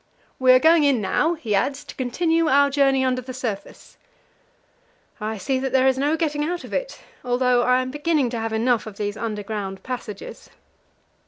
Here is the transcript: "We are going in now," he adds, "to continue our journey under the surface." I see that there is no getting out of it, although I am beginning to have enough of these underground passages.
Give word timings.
"We 0.39 0.51
are 0.53 0.57
going 0.57 0.83
in 0.83 0.99
now," 0.99 1.35
he 1.35 1.53
adds, 1.53 1.83
"to 1.83 1.93
continue 1.93 2.47
our 2.47 2.71
journey 2.71 3.05
under 3.05 3.21
the 3.21 3.35
surface." 3.35 3.99
I 5.19 5.37
see 5.37 5.59
that 5.59 5.73
there 5.73 5.85
is 5.87 5.95
no 5.99 6.17
getting 6.17 6.43
out 6.43 6.63
of 6.63 6.73
it, 6.73 6.99
although 7.23 7.61
I 7.61 7.83
am 7.83 7.91
beginning 7.91 8.31
to 8.31 8.39
have 8.39 8.51
enough 8.51 8.87
of 8.87 8.97
these 8.97 9.15
underground 9.15 9.83
passages. 9.83 10.49